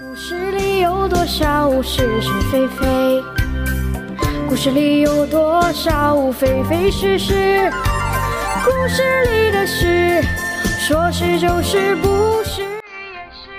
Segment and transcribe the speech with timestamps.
[0.00, 3.22] 故事里有多少是是非非？
[4.48, 7.70] 故事里有多少非非是是？
[8.64, 10.22] 故事里的事，
[10.80, 12.70] 说是就是，不是也
[13.34, 13.50] 是。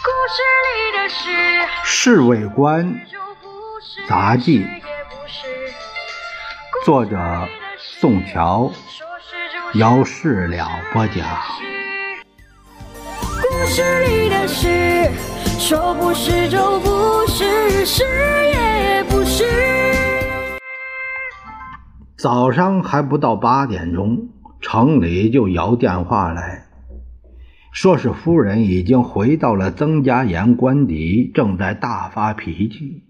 [0.00, 0.38] 故事
[0.68, 3.00] 里的事，侍卫官
[4.08, 5.72] 杂记也不是。
[6.84, 7.18] 作者
[8.00, 11.26] 宋乔，说是就是姚事了播讲。
[13.42, 14.68] 故事里的事，
[15.60, 19.44] 说不是就不是，是也不是。
[22.18, 26.64] 早上还不到八点钟，城里就摇电话来，
[27.70, 33.04] 说是夫人已经回到了曾家岩官邸，正在大发脾气。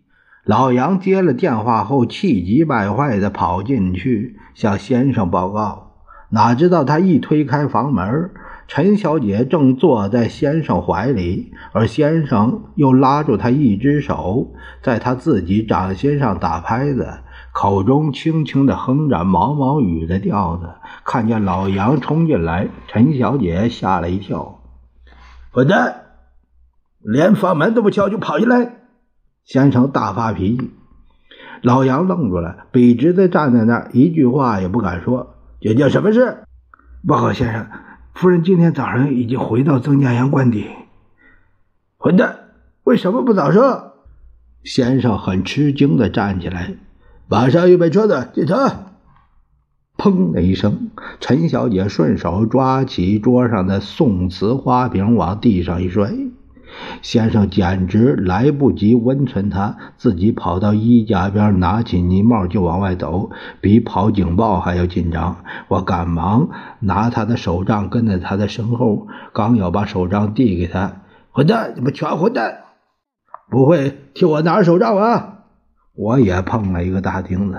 [0.45, 5.95] 老杨接了电话后，气急败坏地跑进去向先生报告，
[6.29, 8.33] 哪知道他一推开房门，
[8.75, 17.07] 陈小姐正坐在先生怀里，而先生又拉住她一只手，在她自己掌心上打拍子。
[17.53, 20.71] 口中轻轻地哼着毛毛雨的调子，
[21.05, 24.63] 看见老杨冲进来，陈小姐吓了一跳。
[25.51, 26.05] 混蛋，
[27.01, 28.77] 连房门都不敲就跑进来！
[29.45, 30.71] 先生大发脾气。
[31.61, 35.35] 老杨愣住了，笔直的站在那儿，一句话也不敢说。
[35.61, 36.39] 姐姐，什么事？
[37.07, 37.67] 报告先生，
[38.15, 40.67] 夫人今天早上已经回到曾家阳官邸。
[41.97, 42.37] 混蛋，
[42.85, 43.93] 为什么不早说？
[44.63, 46.75] 先生很吃惊的站起来。
[47.29, 48.87] 马上预备车子进城！
[49.97, 56.13] 砰的一声，陈小姐顺手抓起桌上的宋瓷花瓶往地上一摔，
[57.03, 65.37] 先生简直来不及温存他，自己跑到衣架边，拿起呢帽就往外走，比跑警报还要紧张。
[65.69, 66.49] 我赶忙
[66.81, 71.73] 拿他的手杖跟在他的身后，刚要把手杖递给他，混蛋！
[71.75, 72.59] 你们全混蛋！
[73.51, 75.45] 不会替我拿手杖啊？
[75.95, 77.59] 我也碰了一个大钉子。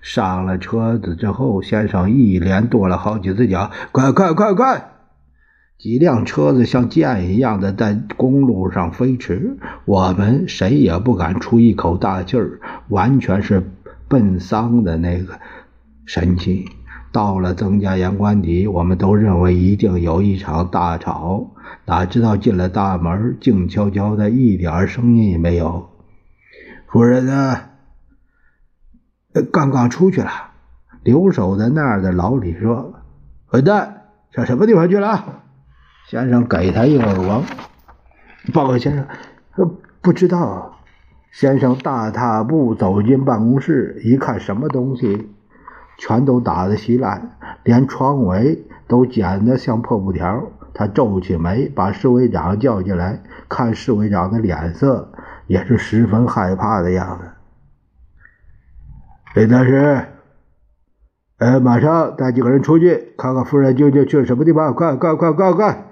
[0.00, 4.95] 上了车子之后，先生一连跺了好几次脚，快快快快！
[5.78, 13.62] 几辆车子像箭一样的在公路上飞驰，我们谁也不敢出一口大气儿，完全是
[14.08, 15.38] 奔丧的那个
[16.06, 16.64] 神气。
[17.12, 21.50] 到了曾家岩官邸，我们都认为一定有一场大吵，
[21.84, 25.88] 哪知道进了大门，静悄悄的，一点声音也没有。
[26.88, 27.60] 夫人呢？
[29.52, 30.30] 刚刚出去了。
[31.02, 32.94] 留守在那儿的老李说
[33.46, 35.42] ：“混蛋，上什么地方去了？”
[36.08, 37.42] 先生给他一耳光。
[38.54, 39.06] 报告先生，
[39.56, 40.72] 呃不知道。
[41.32, 45.28] 先生大踏步走进办公室，一看什么东西
[45.98, 50.44] 全都打得稀烂，连窗围都剪得像破布条。
[50.72, 55.12] 他皱起眉，把侍卫长叫进来，看侍卫长的脸色。
[55.46, 57.24] 也是十分害怕的样子。
[59.34, 60.06] 李大师，
[61.38, 64.74] 呃，马上带几个人出去看看夫人究竟去了什么地方！
[64.74, 65.85] 快快快快快！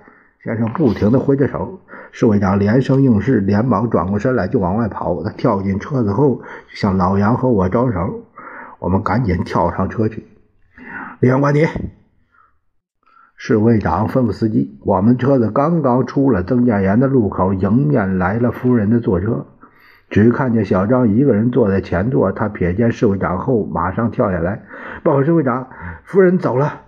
[0.44, 1.80] 先生不停的挥着手，
[2.12, 5.24] 侍卫长连声应是，连忙转过身来就往外跑。
[5.24, 8.26] 他跳进车子后，向老杨和我招手，
[8.78, 10.26] 我们赶紧跳上车去。
[11.20, 11.64] 李员官，你。
[13.36, 19.46] 侍卫长吩咐司机：“我们车子刚刚出了曾家岩的路口，迎面来了夫人的坐车。
[20.10, 24.62] 只看见小张一个人坐在前座，他瞥见侍卫长后，马上跳下来，
[25.02, 25.70] 报告侍卫长，
[26.04, 26.82] 夫人走了，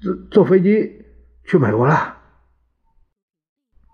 [0.00, 1.04] 坐坐飞机
[1.44, 2.14] 去美国了。”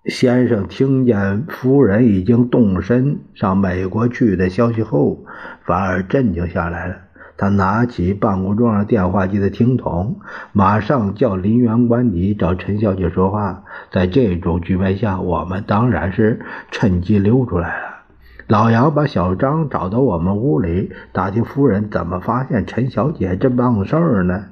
[0.06, 5.24] 先生听见夫人已经动身上美国去的消息后，
[5.64, 6.96] 反而镇静下来了。
[7.36, 10.18] 他拿起办公桌上电话机的听筒，
[10.52, 13.64] 马上叫林园官邸找陈小姐说话。
[13.92, 16.40] 在这种局面下，我们当然是
[16.72, 17.91] 趁机溜出来了。
[18.48, 24.44] 老杨把小张找到我们屋里，打听夫人怎么发现陈小姐这帮事儿呢？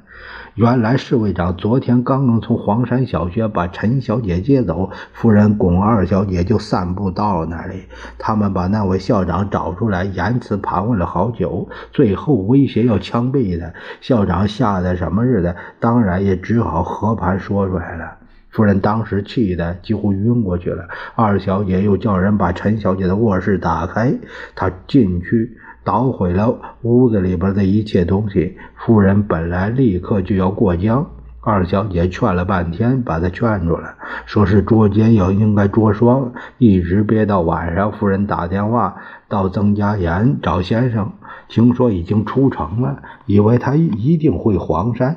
[0.54, 7.84] 原来侍卫长昨天刚刚从黄山小学把陈小姐接走，夫人龚二小姐就散步到了那里。
[8.18, 13.72] 他们把那位校长找出来，严词盘问了好久，最后威胁要枪毙他。
[14.00, 18.19] 校长吓得什么似的，当然也只好和盘说出来了。
[18.50, 20.88] 夫人当时气得几乎晕过去了。
[21.14, 24.14] 二小姐又叫人把陈小姐的卧室打开，
[24.54, 25.56] 她进去。
[25.82, 28.58] 捣毁了屋子里边的一切东西。
[28.76, 31.10] 夫人本来立刻就要过江，
[31.40, 33.94] 二小姐劝了半天，把她劝住了，
[34.26, 37.92] 说是捉奸要应该捉双，一直憋到晚上。
[37.92, 38.96] 夫人打电话
[39.26, 41.14] 到曾家岩找先生，
[41.48, 45.16] 听说已经出城了，以为他一定会黄山。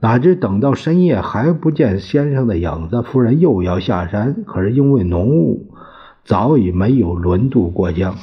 [0.00, 5.66] 哪知等到深夜还不见先生的影子，夫人又要下山，可是因为浓雾，
[6.24, 8.14] 早已没有轮渡过江。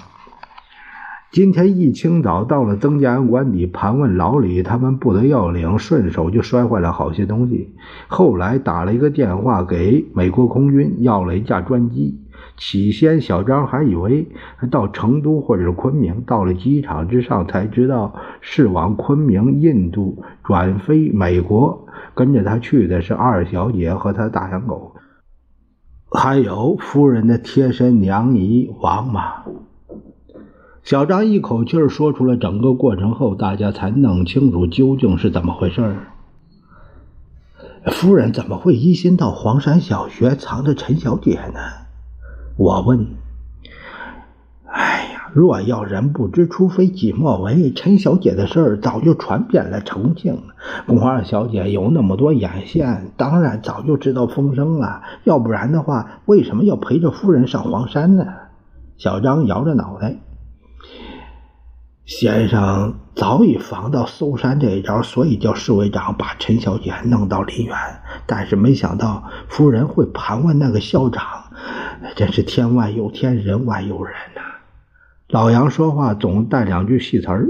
[1.32, 7.76] 今天一清早到了曾家安官邸盘问老李，他们不得要领，顺手就摔坏了好些东西。
[8.08, 12.22] 后来打了一个电话给美国空军，要了一架专机。
[12.58, 14.28] 起先小张还以为
[14.72, 21.88] 到成都或者是昆明，到了机场之上才知道是往昆明印度转飞美国。
[22.14, 24.96] 跟着他去的是二小姐和他大养狗，
[26.10, 29.44] 还有夫人的贴身娘姨王妈。
[30.82, 35.98] 小张一口气说出了整个过程后，大家才弄清楚究竟是怎么回事
[37.88, 41.85] 夫人怎么会一心到黄山小学藏着陈小姐呢？
[42.58, 43.08] 我问。
[44.66, 47.72] 哎呀，若要人不知，除非己莫为。
[47.74, 50.44] 陈小姐的事儿早就传遍了重庆，
[50.86, 55.02] 宫二小姐有那么多眼线，当然早就知道风声了。
[55.24, 58.26] 要不然的话，为什么要陪着夫人上黄山呢？
[58.98, 60.16] 小张摇着脑袋。
[62.06, 67.76] 先生早已防到搜山这一招，所以叫侍卫长把陈小姐弄到梨园。
[68.28, 71.24] 但是没想到夫人会盘问那个校长，
[72.16, 74.42] 真是天外有天，人外有人呐！
[75.30, 77.48] 老杨说话总带两句戏词儿。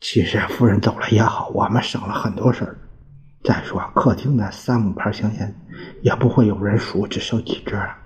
[0.00, 2.78] 其实夫人走了也好，我们省了很多事儿。
[3.42, 5.54] 再说客厅的三五盘香烟
[6.02, 7.96] 也不会有人数，只剩几支了。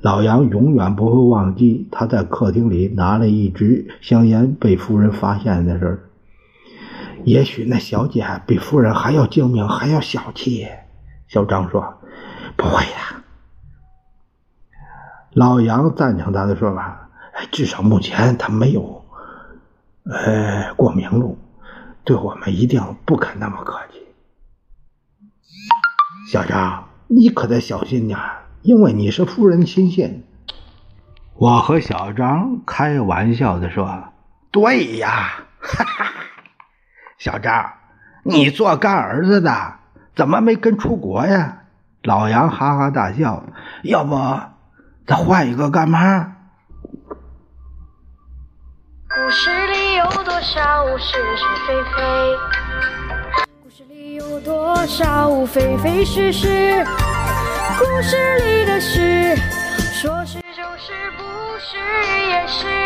[0.00, 5.98] 老杨永远不会忘记他在客厅里拿了一支香烟被夫人发现的事儿。
[7.24, 10.66] 也许那小姐比夫人还要精明，还要小气。
[11.26, 11.94] 小张说
[12.56, 13.17] ：“不会的。”
[15.38, 17.10] 老杨赞成他的说法，
[17.52, 19.04] 至少目前他没有，
[20.04, 21.38] 呃，过明路，
[22.02, 24.04] 对我们一定不肯那么客气。
[26.32, 28.18] 小张，你可得小心点。
[28.62, 30.24] 因为你是夫人亲信，
[31.34, 34.08] 我和小张开玩笑的说
[34.50, 36.10] ：“对呀，哈哈，
[37.16, 37.74] 小张，
[38.24, 39.76] 你做干儿子的，
[40.16, 41.62] 怎么没跟出国呀？”
[42.02, 43.44] 老杨哈哈大笑
[43.84, 44.16] ：“要不
[45.08, 46.34] 再换一个干嘛？”
[49.08, 52.36] 故事里有多少是是非非？
[53.62, 56.84] 故事里有多少非非是是？
[57.78, 59.34] 故事里的事，
[59.94, 61.24] 说是就是，不
[61.58, 61.78] 是
[62.28, 62.78] 也是。